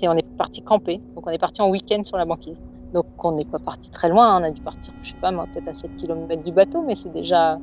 [0.02, 1.00] et on est parti camper.
[1.14, 2.58] Donc on est parti en week-end sur la banquise.
[2.92, 4.40] Donc on n'est pas parti très loin.
[4.40, 7.12] On a dû partir, je sais pas, peut-être à 7 km du bateau, mais c'est
[7.12, 7.60] déjà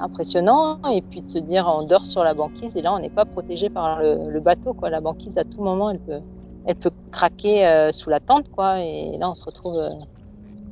[0.00, 0.78] impressionnant.
[0.90, 3.24] Et puis de se dire, on dort sur la banquise et là, on n'est pas
[3.24, 4.74] protégé par le, bateau.
[4.74, 4.90] Quoi.
[4.90, 6.20] La banquise, à tout moment, elle peut,
[6.66, 8.50] elle peut craquer euh, sous la tente.
[8.50, 8.80] Quoi.
[8.80, 9.90] Et là, on se retrouve, euh,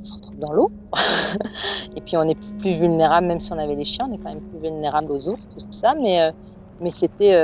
[0.01, 0.71] on se retrouve dans l'eau.
[1.97, 4.31] et puis, on est plus vulnérable, même si on avait les chiens, on est quand
[4.31, 5.95] même plus vulnérable aux ours, tout, ça.
[5.95, 6.33] Mais, euh,
[6.81, 7.35] mais c'était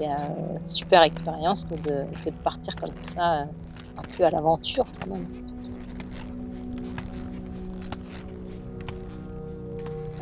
[0.00, 3.46] une super expérience que de, que de partir comme ça,
[3.98, 5.47] un peu à l'aventure quand même.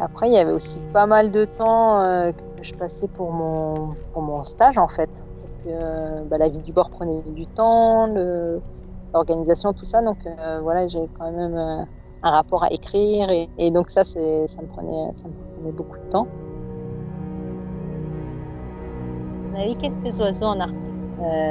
[0.01, 3.95] Après, il y avait aussi pas mal de temps euh, que je passais pour mon,
[4.13, 5.09] pour mon stage en fait.
[5.41, 8.07] Parce que euh, bah, la vie du bord prenait du temps,
[9.15, 10.03] l'organisation, tout ça.
[10.03, 11.57] Donc euh, voilà, j'ai quand même
[12.23, 13.31] un rapport à écrire.
[13.31, 16.27] Et, donc ça, ça me, prenait, ça me prenait beaucoup de temps.
[19.53, 20.79] On avait quelques oiseaux en Arctique.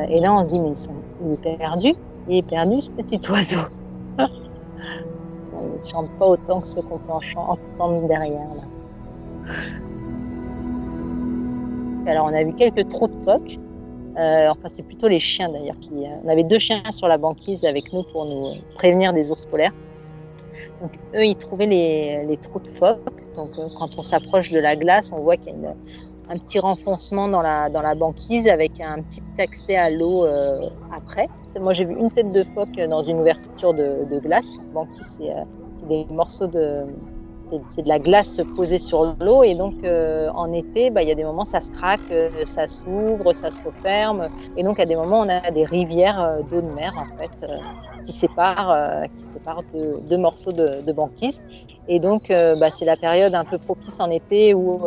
[0.09, 0.93] et là, on se dit, mais ils sont,
[1.25, 1.95] il est perdu.
[2.27, 3.61] Il est perdu ce petit oiseau.
[5.57, 8.49] On ne chante pas autant que ce qu'on peut entendre derrière.
[12.07, 13.57] Alors, on a vu quelques trous de phoques.
[14.17, 15.79] Euh, enfin, c'est plutôt les chiens d'ailleurs.
[15.79, 19.31] Qui, euh, on avait deux chiens sur la banquise avec nous pour nous prévenir des
[19.31, 19.73] ours polaires.
[20.81, 22.99] Donc, eux, ils trouvaient les, trous de phoques.
[23.35, 25.75] Donc, euh, quand on s'approche de la glace, on voit qu'il y a une,
[26.29, 30.69] un petit renfoncement dans la, dans la banquise avec un petit accès à l'eau euh,
[30.95, 31.27] après.
[31.59, 34.57] Moi, j'ai vu une tête de phoque dans une ouverture de, de glace.
[34.57, 35.43] La banquise, c'est euh,
[35.87, 36.85] des morceaux de,
[37.69, 41.11] c'est de la glace posée sur l'eau et donc euh, en été, bah, il y
[41.11, 44.85] a des moments ça se craque, euh, ça s'ouvre, ça se referme et donc à
[44.85, 47.45] des moments on a des rivières euh, d'eau de mer en fait
[48.05, 49.63] qui séparent, qui séparent
[50.09, 51.43] deux, morceaux de, banquise
[51.87, 54.81] et donc bah, c'est la période un peu propice en été où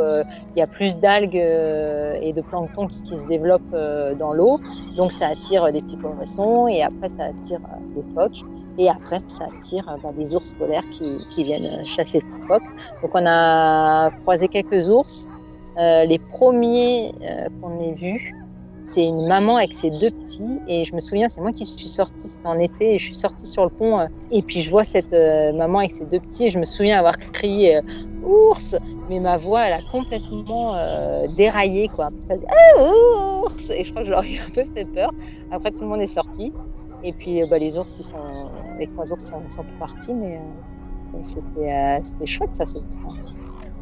[0.55, 3.77] il y a plus d'algues et de plancton qui, qui se développent
[4.19, 4.61] dans l'eau
[4.97, 7.61] donc ça attire des petits poissons et après ça attire
[7.95, 8.45] des phoques
[8.79, 12.63] et après, ça attire euh, bah, des ours polaires qui, qui, viennent chasser le phoque.
[13.03, 15.27] Donc, on a croisé quelques ours.
[15.79, 18.35] Euh, les premiers euh, qu'on ait vus,
[18.89, 20.61] c'est une maman avec ses deux petits.
[20.67, 23.15] Et je me souviens, c'est moi qui suis sortie, c'était en été, et je suis
[23.15, 24.01] sortie sur le pont.
[24.01, 26.47] Euh, et puis, je vois cette euh, maman avec ses deux petits.
[26.47, 27.81] Et je me souviens avoir crié
[28.25, 28.77] ours,
[29.09, 30.75] mais ma voix, elle a complètement
[31.37, 32.11] déraillé, quoi.
[32.27, 35.11] Ça dit, ah, ours Et je crois que j'aurais un peu fait peur.
[35.51, 36.53] Après, tout le monde est sorti.
[37.03, 41.21] Et puis bah, les ours, ils sont, les trois ours sont, sont partis, mais euh,
[41.59, 42.81] euh, c'était chouette, ça c'est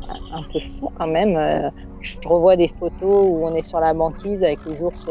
[0.09, 1.37] un peu fou quand même.
[1.37, 5.09] Euh, je revois des photos où on est sur la banquise avec les ours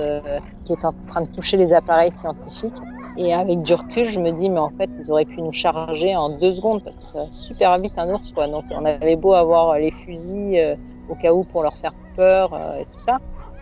[0.63, 2.73] qui sont en train de toucher les appareils scientifiques.
[3.17, 6.15] Et avec du recul, je me dis, mais en fait, ils auraient pu nous charger
[6.15, 8.31] en deux secondes parce que ça va super vite un ours.
[8.34, 8.47] Quoi.
[8.47, 10.75] Donc, on avait beau avoir les fusils euh,
[11.08, 13.17] au cas où pour leur faire peur euh, et tout ça.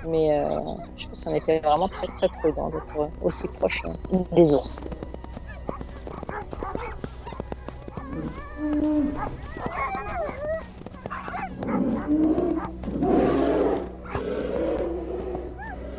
[0.07, 0.59] Mais euh,
[0.95, 3.83] je pense qu'on était vraiment très très prudent d'être aussi proche
[4.31, 4.81] des ours.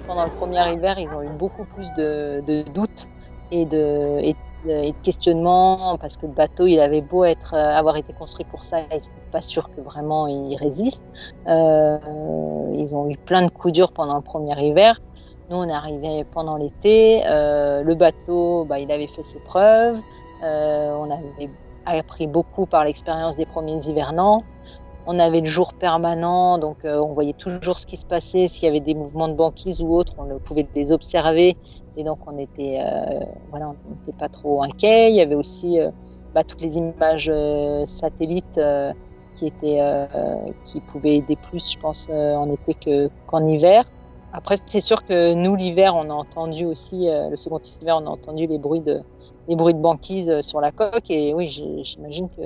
[0.07, 3.09] Pendant le premier hiver, ils ont eu beaucoup plus de, doutes
[3.51, 4.21] et de,
[5.03, 8.81] questionnements parce que le bateau, il avait beau être, euh, avoir été construit pour ça,
[8.81, 11.05] ils n'étaient pas sûrs que vraiment il résiste.
[11.47, 11.99] Euh,
[12.75, 15.01] ils ont eu plein de coups durs pendant le premier hiver.
[15.51, 17.23] Nous, on est arrivé pendant l'été.
[17.27, 20.01] Euh, le bateau, bah, il avait fait ses preuves.
[20.43, 21.51] On avait
[21.87, 24.43] appris beaucoup par l'expérience des premiers hivernants.
[25.07, 28.47] On avait le jour permanent, donc euh, on voyait toujours ce qui se passait.
[28.47, 31.57] S'il y avait des mouvements de banquise ou autres, on pouvait les observer.
[31.97, 35.11] Et donc on était, euh, voilà, on n'était pas trop inquiet.
[35.11, 35.91] Il y avait aussi euh,
[36.35, 38.93] bah, toutes les images euh, satellites euh,
[39.37, 40.07] qui étaient, euh,
[40.65, 43.85] qui pouvaient aider plus, je pense, en été que, qu'en hiver.
[44.33, 48.11] Après, c'est sûr que nous, l'hiver, on a entendu aussi, le second hiver, on a
[48.11, 49.01] entendu les bruits de,
[49.47, 51.09] les bruits de banquise sur la coque.
[51.11, 51.49] Et oui,
[51.85, 52.43] j'imagine que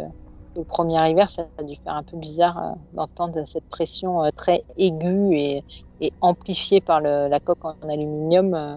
[0.58, 4.30] le premier hiver, ça a dû faire un peu bizarre euh, d'entendre cette pression euh,
[4.36, 5.64] très aiguë et,
[6.00, 8.74] et amplifiée par le, la coque en aluminium euh,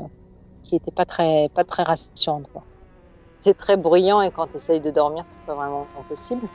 [0.62, 2.48] qui n'était pas très, pas très rassurante.
[3.40, 6.48] C'est très bruyant et quand tu essayes de dormir, c'est pas vraiment possible.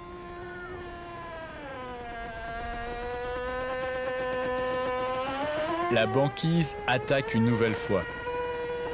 [5.93, 8.03] La banquise attaque une nouvelle fois.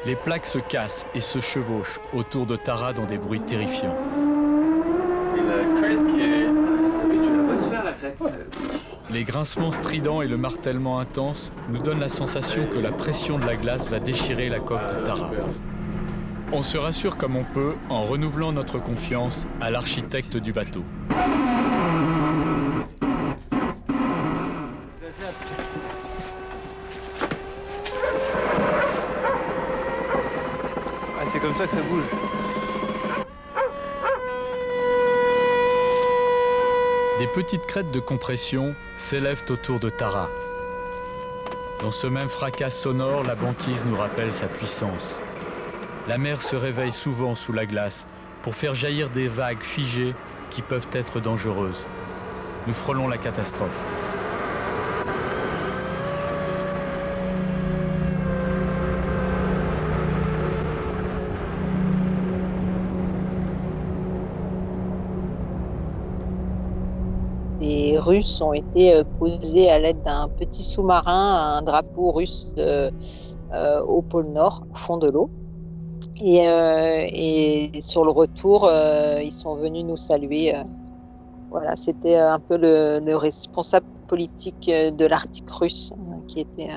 [0.06, 3.96] Les plaques se cassent et se chevauchent autour de Tara dans des bruits terrifiants
[5.82, 6.46] crête qui est.
[6.46, 7.91] Ah, ça d'habitude, elle va se faire la crête.
[9.10, 13.44] Les grincements stridents et le martèlement intense nous donnent la sensation que la pression de
[13.44, 15.30] la glace va déchirer la coque de Tara.
[16.52, 20.82] On se rassure comme on peut en renouvelant notre confiance à l'architecte du bateau.
[31.18, 32.51] Ah, c'est comme ça que ça bouge.
[37.18, 40.30] Des petites crêtes de compression s'élèvent autour de Tara.
[41.80, 45.20] Dans ce même fracas sonore, la banquise nous rappelle sa puissance.
[46.08, 48.06] La mer se réveille souvent sous la glace
[48.40, 50.14] pour faire jaillir des vagues figées
[50.50, 51.86] qui peuvent être dangereuses.
[52.66, 53.86] Nous frôlons la catastrophe.
[67.60, 72.90] Les Russes ont été euh, posés à l'aide d'un petit sous-marin, un drapeau russe euh,
[73.86, 75.30] au pôle Nord, au fond de l'eau.
[76.20, 78.70] Et, euh, et, sur le retour,
[79.28, 80.52] ils sont venus nous saluer.
[81.50, 85.92] Voilà, c'était un peu le, le, responsable politique de l'Arctique russe
[86.28, 86.68] qui était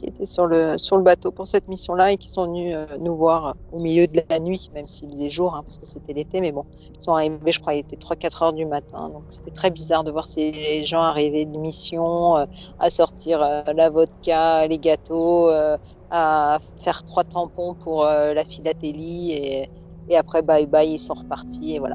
[0.00, 2.86] qui étaient sur le, sur le bateau pour cette mission-là et qui sont venus euh,
[2.98, 6.12] nous voir au milieu de la nuit, même s'il faisait jour, hein, parce que c'était
[6.12, 6.64] l'été, mais bon,
[6.98, 10.04] ils sont arrivés, je crois, il était 3-4 heures du matin, donc c'était très bizarre
[10.04, 12.46] de voir ces gens arriver de mission, euh,
[12.78, 15.76] à sortir euh, la vodka, les gâteaux, euh,
[16.10, 21.74] à faire trois tampons pour euh, la philatélie, et, après, bye bye, ils sont repartis,
[21.74, 21.94] et voilà.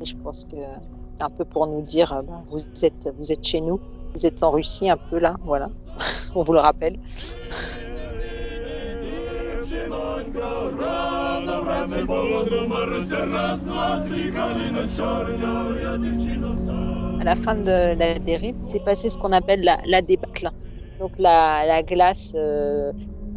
[0.00, 0.56] Et je pense que
[1.16, 3.80] c'est un peu pour nous dire, euh, vous, êtes, vous êtes chez nous,
[4.14, 5.68] vous êtes en Russie un peu là, voilà.
[6.36, 6.98] On vous le rappelle.
[17.18, 20.50] À la fin de la dérive, s'est passé ce qu'on appelle la, débâcle.
[21.00, 22.92] Donc la, la glace euh,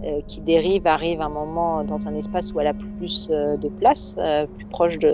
[0.05, 3.67] euh, qui dérive arrive un moment dans un espace où elle a plus euh, de
[3.67, 5.13] place, euh, plus proche de,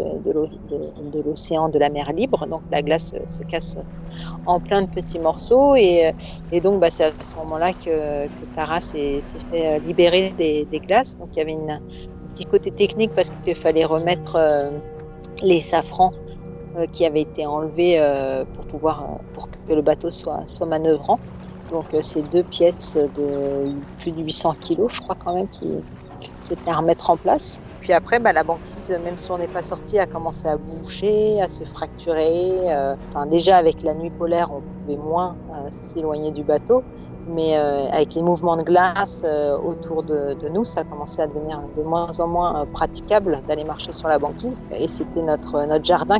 [1.25, 2.45] l'océan, de, la mer libre.
[2.45, 3.79] Donc la glace se casse
[4.45, 6.13] en plein de petits morceaux et,
[6.61, 11.17] donc bah, c'est à ce moment-là que, Tara s'est fait libérer des, glaces.
[11.17, 11.79] Donc il y avait un
[12.35, 14.37] petit côté technique parce qu'il fallait remettre
[15.41, 16.13] les safrans
[16.91, 17.99] qui avaient été enlevés
[18.53, 21.19] pour pouvoir pour que le bateau soit manœuvrant.
[21.71, 23.63] Donc euh, c'est deux pièces de
[23.97, 25.73] plus de 800 kilos, je crois quand même, qui,
[26.49, 27.59] étaient à remettre en place.
[27.81, 31.41] Puis après, bah, la banquise, même si on n'est pas sorti, a commencé à boucher,
[31.41, 32.73] à se fracturer.
[32.73, 32.95] Euh,
[33.27, 36.83] déjà avec la nuit polaire, on pouvait moins euh, s'éloigner du bateau,
[37.27, 39.25] mais avec les mouvements de glace
[39.63, 43.91] autour de, nous, ça a commencé à devenir de moins en moins praticable d'aller marcher
[43.91, 44.61] sur la banquise.
[44.69, 46.19] Et c'était notre notre jardin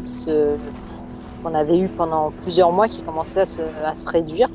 [1.43, 4.49] qu'on avait eu pendant plusieurs mois qui commençait à se, à se réduire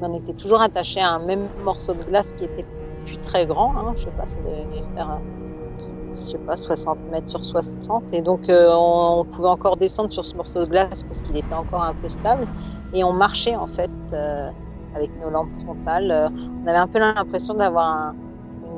[0.00, 2.64] on était toujours attaché à un même morceau de glace qui était
[3.04, 3.76] plus très grand.
[3.76, 5.20] Hein, je sais pas, ça devait faire
[6.12, 8.12] je sais pas, 60 mètres sur 60.
[8.12, 11.82] Et donc, on, pouvait encore descendre sur ce morceau de glace parce qu'il était encore
[11.82, 12.46] un peu stable.
[12.92, 13.90] Et on marchait, en fait,
[14.94, 16.32] avec nos lampes frontales.
[16.62, 18.14] on avait un peu l'impression d'avoir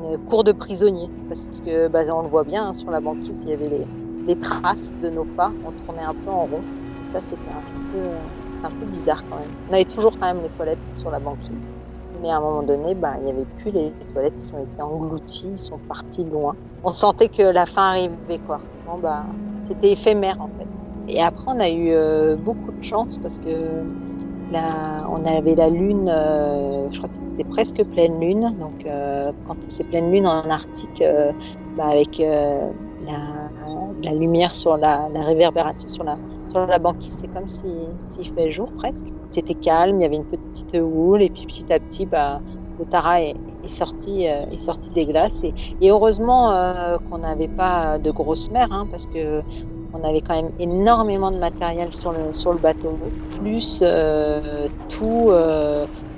[0.03, 1.09] une cour de prisonniers.
[1.27, 3.69] Parce que, bah, on le voit bien, hein, sur la banquise, il y avait
[4.27, 5.51] les, traces de nos pas.
[5.65, 6.61] On tournait un peu en rond.
[7.09, 7.99] Ça, c'était un peu
[8.61, 9.49] c'est un peu bizarre quand même.
[9.69, 11.73] On avait toujours quand même les toilettes sur la banquise.
[12.21, 14.81] Mais à un moment donné, bah, il n'y avait plus les, toilettes, ils ont été
[14.81, 16.55] engloutis, ils sont partis loin.
[16.83, 18.59] On sentait que la fin arrivait, quoi.
[18.85, 19.25] Bon, bah,
[19.63, 20.67] c'était éphémère en fait.
[21.07, 23.83] Et après, on a eu euh, beaucoup de chance parce que
[24.51, 28.55] là, on avait la lune, euh, je crois que c'était presque pleine lune.
[28.59, 31.03] Donc, euh, quand c'est pleine lune en Arctique,
[31.75, 33.40] bah, avec la,
[34.03, 36.17] la, lumière sur la, réverbération sur la,
[36.49, 39.05] sur la banquise, c'est comme s'il si, fait jour presque.
[39.31, 42.41] C'était calme, il y avait une petite houle, et puis petit à petit, bah,
[42.79, 43.35] le Tara est,
[43.67, 45.43] sorti, euh, est sorti des glaces.
[45.43, 49.41] Et, heureusement euh, qu'on n'avait pas de grosse mer, hein, parce que
[49.93, 52.97] on avait quand même énormément de matériel sur le, sur le bateau,
[53.39, 55.31] plus euh, tout,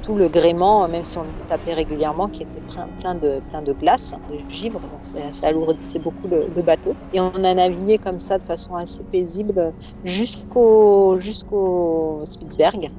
[0.04, 2.62] tout le gréement, même si on tapait régulièrement, qui était
[3.00, 6.94] plein, de, plein de glace, de givre, donc ça, alourdissait beaucoup le, bateau.
[7.14, 9.74] Et on a navigué comme ça de façon assez paisible
[10.04, 12.92] jusqu'au jusqu'au Spitzberg,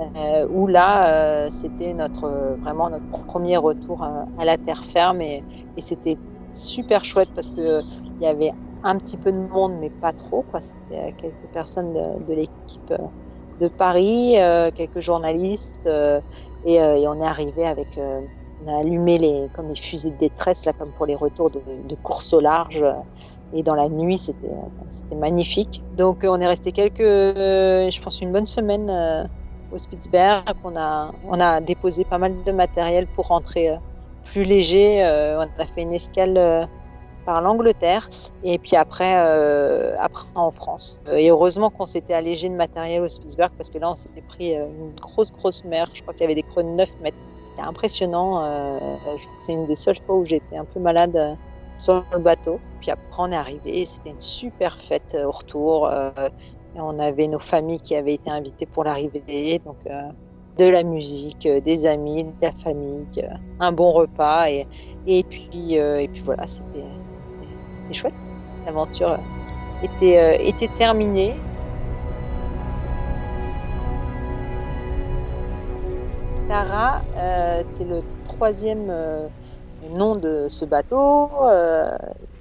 [0.00, 5.42] euh, où là, euh, c'était notre vraiment notre premier retour à, la terre ferme et,
[5.76, 6.16] et c'était
[6.54, 7.82] super chouette parce que
[8.20, 8.52] il y avait
[8.84, 10.44] un petit peu de monde, mais pas trop.
[10.60, 12.92] C'était quelques personnes de, de l'équipe
[13.58, 16.20] de Paris, euh, quelques journalistes, euh,
[16.66, 20.64] euh, et, on est arrivé avec, on a allumé les, comme les fusées de détresse,
[20.64, 22.84] là, comme pour les retours de, course au large.
[23.52, 24.48] Et dans la nuit, c'était,
[24.90, 25.82] c'était magnifique.
[25.96, 29.28] Donc, on est resté quelques, je pense, une bonne semaine
[29.70, 30.54] au Spitzberg.
[30.64, 33.76] On a, on a déposé pas mal de matériel pour rentrer
[34.24, 35.02] plus léger.
[35.04, 36.68] on a fait une escale
[37.24, 38.08] par l'Angleterre
[38.44, 41.02] et puis après, euh, après en France.
[41.10, 44.56] Et heureusement qu'on s'était allégé de matériel au Spitzberg parce que là on s'était pris
[44.56, 45.88] euh, une grosse grosse mer.
[45.94, 47.16] Je crois qu'il y avait des creux de 9 mètres.
[47.44, 48.44] C'était impressionnant.
[48.44, 48.78] Euh,
[49.16, 51.36] je crois que c'est une des seules fois où j'étais un peu malade
[51.78, 52.58] sur le bateau.
[52.80, 53.84] Puis après on est arrivé.
[53.84, 55.90] C'était une super fête au retour.
[55.90, 59.60] et on avait nos familles qui avaient été invitées pour l'arrivée.
[59.64, 59.76] Donc
[60.58, 63.06] de la musique, des amis, de la famille,
[63.60, 64.66] un bon repas et,
[65.06, 66.84] et puis et puis voilà, c'était
[67.82, 68.14] c'était chouette.
[68.66, 69.18] L'aventure
[69.82, 71.34] était, euh, était terminée.
[76.48, 79.28] Tara, euh, c'est le troisième euh,
[79.94, 81.30] nom de ce bateau.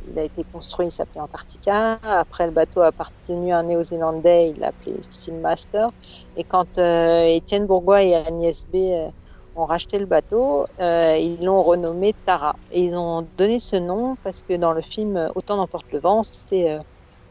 [0.07, 1.99] il a été construit, il s'appelait Antarctica.
[2.03, 5.89] Après, le bateau a appartenu à un néo-zélandais, il l'a appelé Steelmaster.
[6.35, 9.11] Et quand Étienne Bourgois et Agnès B
[9.55, 12.55] ont racheté le bateau, euh, ils l'ont renommé Tara.
[12.69, 16.23] Et ils ont donné ce nom parce que dans le film Autant n'emporte le vent,
[16.23, 16.79] c'est euh,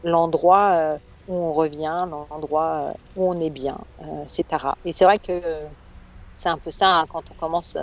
[0.03, 3.79] l'endroit euh, où on revient, l'endroit où on est bien.
[4.27, 4.77] c'est Tara.
[4.85, 5.41] Et c'est vrai que
[6.33, 7.77] c'est un peu ça, hein, quand on commence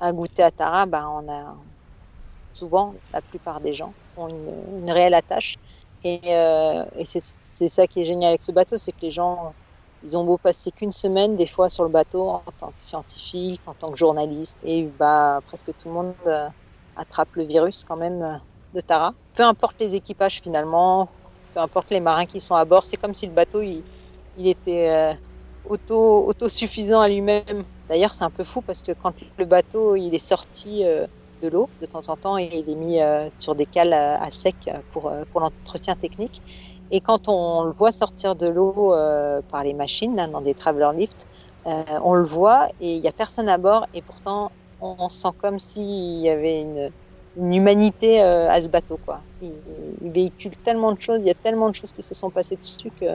[0.00, 1.56] à goûter à Tara, ben, on a
[2.52, 5.56] souvent, la plupart des gens ont une, une réelle attache.
[6.04, 9.54] Et, et c'est ça qui est génial avec ce bateau, c'est que les gens
[10.02, 13.62] ils ont beau passer qu'une semaine, des fois, sur le bateau en tant que scientifique,
[13.66, 16.48] en tant que journaliste, et bah, presque tout le monde euh,
[16.96, 18.36] attrape le virus quand même euh,
[18.72, 19.14] de Tara.
[19.34, 21.10] Peu importe les équipages finalement,
[21.54, 23.84] peu importe les marins qui sont à bord, c'est comme si le bateau il,
[24.34, 25.14] il était euh,
[25.64, 27.64] auto autosuffisant à lui-même.
[27.88, 31.70] D'ailleurs, c'est un peu fou parce que quand le bateau il est sorti de l'eau
[31.80, 32.98] de temps en temps il est mis
[33.38, 36.42] sur des cales à sec pour, pour l'entretien technique.
[36.90, 40.54] Et quand on le voit sortir de l'eau euh, par les machines, là, dans des
[40.54, 41.26] traveler lifts,
[41.66, 45.30] euh, on le voit et il n'y a personne à bord et pourtant on, sent
[45.38, 46.90] comme s'il y avait une,
[47.36, 48.98] une humanité euh, à ce bateau.
[48.98, 49.24] Quoi.
[49.40, 52.30] Il, il, véhicule tellement de choses, il y a tellement de choses qui se sont
[52.30, 53.06] passées dessus que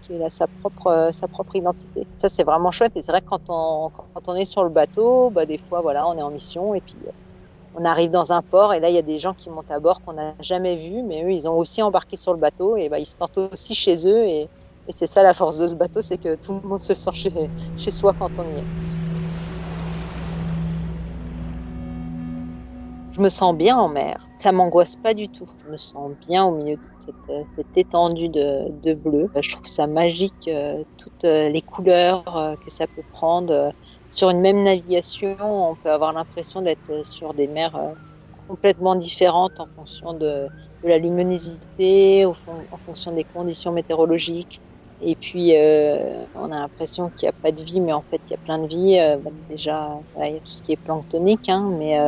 [0.00, 2.08] qu'il a sa propre sa propre identité.
[2.16, 4.70] Ça c'est vraiment chouette et c'est vrai que quand on quand on est sur le
[4.70, 7.06] bateau, bah, des fois voilà on est en mission et puis
[7.74, 9.80] on arrive dans un port et là il y a des gens qui montent à
[9.80, 12.88] bord qu'on n'a jamais vus, mais eux ils ont aussi embarqué sur le bateau et
[12.88, 14.48] bah, ils se tentent aussi chez eux et,
[14.88, 17.30] c'est ça la force de ce bateau, c'est que tout le monde se sent chez,
[17.76, 18.64] chez soi quand on y est.
[23.12, 25.46] Je me sens bien en mer, ça m'angoisse pas du tout.
[25.64, 29.30] Je me sens bien au milieu de cette, cette étendue de, de, bleu.
[29.40, 33.72] Je trouve ça magique, euh, toutes les couleurs euh, que ça peut prendre
[34.12, 37.92] sur une même navigation, on peut avoir l'impression d'être sur des mers euh,
[38.46, 40.48] complètement différentes en fonction de,
[40.84, 42.34] la luminosité, en
[42.84, 44.60] fonction des conditions météorologiques.
[45.00, 48.20] Et puis, euh, on a l'impression qu'il n'y a pas de vie, mais en fait,
[48.28, 48.98] il y a plein de vie.
[48.98, 51.98] Euh, déjà, il y a tout ce qui est planctonique, hein, mais,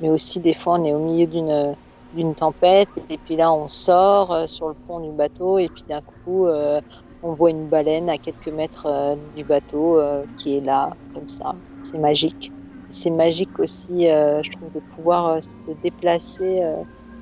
[0.00, 1.74] mais aussi, des fois, on est au milieu d'une
[2.12, 2.88] d'une tempête.
[3.08, 6.46] Et puis là, on sort euh, sur le pont du bateau et puis d'un coup,
[6.46, 6.80] euh,
[7.22, 10.00] on voit une baleine à quelques mètres euh, du bateau
[10.36, 11.54] qui est là, comme ça.
[11.82, 12.52] C'est magique.
[12.90, 16.60] C'est magique aussi, je trouve, de pouvoir se déplacer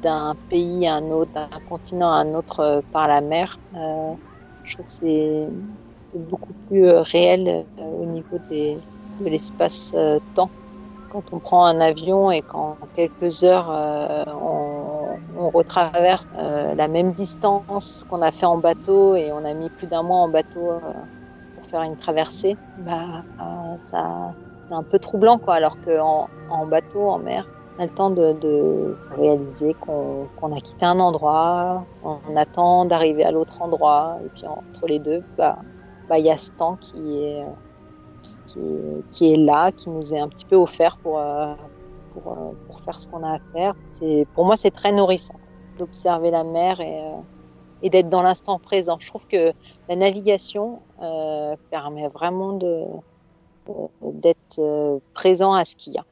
[0.03, 3.59] d'un pays à un autre, d'un continent à un autre par la mer.
[4.63, 5.49] je trouve que c'est
[6.15, 8.79] beaucoup plus réel au niveau des,
[9.19, 10.53] de l'espace-temps
[11.09, 14.25] quand on prend un avion et qu'en quelques heures, euh,
[15.37, 19.71] on, retraverse euh, la même distance qu'on a fait en bateau et on a mis
[19.71, 20.79] plus d'un mois en bateau euh,
[21.57, 23.23] pour faire une traversée, bah,
[23.83, 24.35] ça,
[24.69, 25.55] c'est un peu troublant, quoi.
[25.55, 27.47] Alors qu'en en bateau, en mer,
[27.77, 33.31] on a le temps de, réaliser qu'on a quitté un endroit, on attend d'arriver à
[33.31, 35.59] l'autre endroit, et puis entre les deux, bah,
[36.09, 37.45] bah, il y a ce temps qui est
[39.11, 41.55] qui, est là, qui nous est un petit peu offert pour, euh,
[42.21, 43.75] pour, euh, pour faire ce qu'on a à faire.
[44.35, 45.35] Pour moi, c'est très nourrissant
[45.79, 47.16] d'observer la mer et, euh,
[47.83, 48.97] et d'être dans l'instant présent.
[48.99, 49.53] Je trouve que
[49.89, 50.81] la navigation
[51.71, 52.59] permet vraiment
[54.03, 56.05] d'être présent à ce qu'il y a.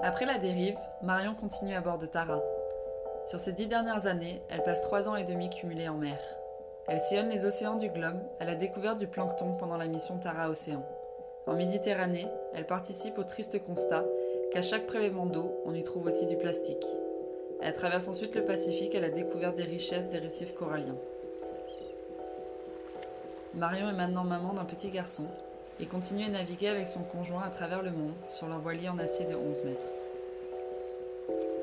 [0.00, 2.42] Après la dérive, Marion continue à bord de Tara.
[3.26, 6.18] Sur ces dix dernières années, elle passe trois ans et demi cumulés en mer.
[6.86, 10.50] Elle sillonne les océans du globe à la découverte du plancton pendant la mission Tara
[10.50, 10.84] Océan.
[11.46, 14.04] En Méditerranée, elle participe au triste constat
[14.50, 16.86] qu'à chaque prélèvement d'eau, on y trouve aussi du plastique.
[17.60, 20.96] Elle traverse ensuite le Pacifique à la découverte des richesses des récifs coralliens.
[23.54, 25.24] Marion est maintenant maman d'un petit garçon
[25.80, 28.98] et continue à naviguer avec son conjoint à travers le monde sur leur voilier en
[28.98, 29.90] acier de 11 mètres.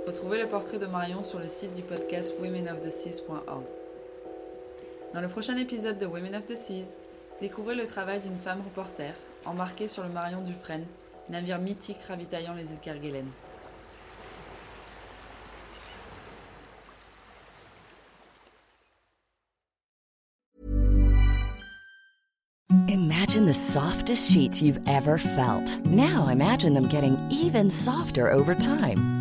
[0.05, 3.63] Retrouvez le portrait de Marion sur le site du podcast womenoftheseas.org.
[5.13, 6.99] Dans le prochain épisode de Women of the Seas,
[7.41, 9.13] découvrez le travail d'une femme reporter
[9.45, 10.85] embarquée sur le Marion Dufresne,
[11.29, 13.27] navire mythique ravitaillant les îles Kerguelen.
[22.87, 25.79] Imagine the softest sheets you've ever felt.
[25.85, 29.20] Now imagine them getting even softer over time.